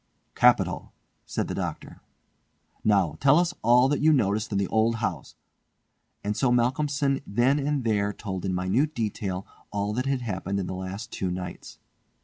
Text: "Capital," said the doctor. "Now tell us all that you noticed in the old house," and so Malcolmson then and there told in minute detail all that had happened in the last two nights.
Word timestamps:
"Capital," 0.33 0.93
said 1.27 1.47
the 1.47 1.53
doctor. 1.53 2.01
"Now 2.83 3.17
tell 3.19 3.37
us 3.37 3.53
all 3.61 3.87
that 3.89 3.99
you 3.99 4.11
noticed 4.11 4.51
in 4.51 4.57
the 4.57 4.65
old 4.69 4.95
house," 4.95 5.35
and 6.23 6.35
so 6.35 6.49
Malcolmson 6.51 7.21
then 7.27 7.59
and 7.59 7.83
there 7.83 8.11
told 8.11 8.43
in 8.43 8.55
minute 8.55 8.95
detail 8.95 9.45
all 9.69 9.93
that 9.93 10.07
had 10.07 10.21
happened 10.21 10.59
in 10.59 10.65
the 10.65 10.73
last 10.73 11.11
two 11.11 11.29
nights. 11.29 11.77